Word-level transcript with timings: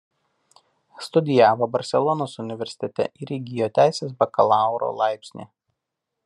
Studijavo 1.07 1.67
Barselonos 1.75 2.33
universitete 2.45 3.07
ir 3.25 3.35
įgyjo 3.37 3.69
teisės 3.81 4.17
bakalauro 4.25 4.91
laipsnį. 5.05 5.47